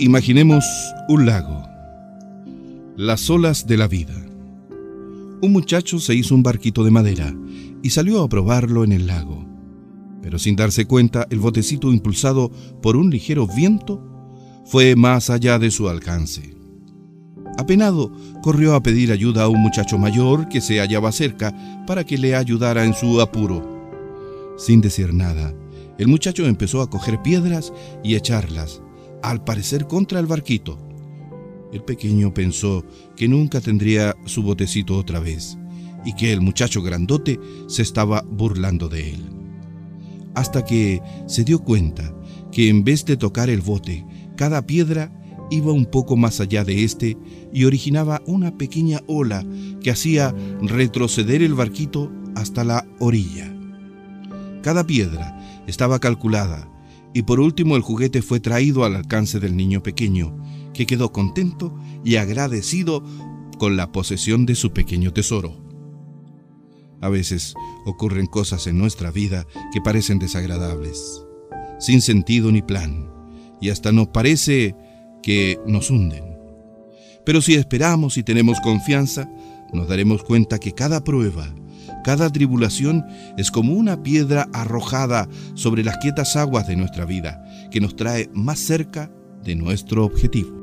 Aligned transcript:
Imaginemos 0.00 0.64
un 1.08 1.26
lago. 1.26 1.62
Las 2.96 3.28
olas 3.28 3.66
de 3.66 3.76
la 3.76 3.86
vida. 3.86 4.14
Un 5.42 5.52
muchacho 5.52 5.98
se 5.98 6.14
hizo 6.14 6.34
un 6.34 6.42
barquito 6.42 6.84
de 6.84 6.90
madera 6.90 7.36
y 7.82 7.90
salió 7.90 8.22
a 8.22 8.28
probarlo 8.30 8.82
en 8.82 8.92
el 8.92 9.06
lago. 9.06 9.44
Pero 10.22 10.38
sin 10.38 10.56
darse 10.56 10.86
cuenta, 10.86 11.26
el 11.28 11.38
botecito 11.38 11.92
impulsado 11.92 12.50
por 12.80 12.96
un 12.96 13.10
ligero 13.10 13.46
viento 13.46 14.02
fue 14.64 14.96
más 14.96 15.28
allá 15.28 15.58
de 15.58 15.70
su 15.70 15.86
alcance. 15.86 16.56
Apenado, 17.58 18.10
corrió 18.42 18.76
a 18.76 18.82
pedir 18.82 19.12
ayuda 19.12 19.42
a 19.42 19.48
un 19.48 19.60
muchacho 19.60 19.98
mayor 19.98 20.48
que 20.48 20.62
se 20.62 20.78
hallaba 20.78 21.12
cerca 21.12 21.84
para 21.86 22.04
que 22.04 22.16
le 22.16 22.34
ayudara 22.34 22.86
en 22.86 22.94
su 22.94 23.20
apuro. 23.20 24.56
Sin 24.56 24.80
decir 24.80 25.12
nada, 25.12 25.52
el 25.98 26.08
muchacho 26.08 26.46
empezó 26.46 26.80
a 26.80 26.88
coger 26.88 27.20
piedras 27.20 27.70
y 28.02 28.14
echarlas 28.14 28.80
al 29.22 29.44
parecer 29.44 29.86
contra 29.86 30.20
el 30.20 30.26
barquito. 30.26 30.78
El 31.72 31.82
pequeño 31.82 32.34
pensó 32.34 32.84
que 33.16 33.28
nunca 33.28 33.60
tendría 33.60 34.16
su 34.26 34.42
botecito 34.42 34.96
otra 34.96 35.20
vez 35.20 35.56
y 36.04 36.14
que 36.14 36.32
el 36.32 36.40
muchacho 36.40 36.82
grandote 36.82 37.38
se 37.68 37.82
estaba 37.82 38.22
burlando 38.22 38.88
de 38.88 39.10
él. 39.10 39.24
Hasta 40.34 40.64
que 40.64 41.00
se 41.26 41.44
dio 41.44 41.60
cuenta 41.60 42.14
que 42.50 42.68
en 42.68 42.84
vez 42.84 43.04
de 43.04 43.16
tocar 43.16 43.50
el 43.50 43.60
bote, 43.60 44.04
cada 44.36 44.66
piedra 44.66 45.12
iba 45.50 45.72
un 45.72 45.86
poco 45.86 46.16
más 46.16 46.40
allá 46.40 46.64
de 46.64 46.84
este 46.84 47.16
y 47.52 47.64
originaba 47.64 48.22
una 48.26 48.56
pequeña 48.56 49.00
ola 49.06 49.44
que 49.82 49.90
hacía 49.90 50.34
retroceder 50.62 51.42
el 51.42 51.54
barquito 51.54 52.10
hasta 52.34 52.64
la 52.64 52.86
orilla. 53.00 53.52
Cada 54.62 54.86
piedra 54.86 55.38
estaba 55.66 55.98
calculada 55.98 56.68
y 57.12 57.22
por 57.22 57.40
último 57.40 57.76
el 57.76 57.82
juguete 57.82 58.22
fue 58.22 58.40
traído 58.40 58.84
al 58.84 58.96
alcance 58.96 59.40
del 59.40 59.56
niño 59.56 59.82
pequeño, 59.82 60.36
que 60.72 60.86
quedó 60.86 61.12
contento 61.12 61.74
y 62.04 62.16
agradecido 62.16 63.02
con 63.58 63.76
la 63.76 63.92
posesión 63.92 64.46
de 64.46 64.54
su 64.54 64.72
pequeño 64.72 65.12
tesoro. 65.12 65.56
A 67.00 67.08
veces 67.08 67.54
ocurren 67.84 68.26
cosas 68.26 68.66
en 68.66 68.78
nuestra 68.78 69.10
vida 69.10 69.46
que 69.72 69.80
parecen 69.80 70.18
desagradables, 70.18 71.24
sin 71.78 72.00
sentido 72.00 72.52
ni 72.52 72.62
plan, 72.62 73.10
y 73.60 73.70
hasta 73.70 73.92
nos 73.92 74.08
parece 74.08 74.76
que 75.22 75.58
nos 75.66 75.90
hunden. 75.90 76.36
Pero 77.24 77.42
si 77.42 77.54
esperamos 77.54 78.16
y 78.16 78.22
tenemos 78.22 78.60
confianza, 78.60 79.30
nos 79.72 79.88
daremos 79.88 80.22
cuenta 80.22 80.58
que 80.58 80.72
cada 80.72 81.04
prueba, 81.04 81.54
cada 82.02 82.30
tribulación 82.30 83.06
es 83.36 83.50
como 83.50 83.74
una 83.74 84.02
piedra 84.02 84.48
arrojada 84.52 85.28
sobre 85.54 85.84
las 85.84 85.98
quietas 85.98 86.36
aguas 86.36 86.66
de 86.66 86.76
nuestra 86.76 87.04
vida, 87.04 87.44
que 87.70 87.80
nos 87.80 87.96
trae 87.96 88.30
más 88.32 88.58
cerca 88.58 89.10
de 89.44 89.54
nuestro 89.54 90.04
objetivo. 90.04 90.59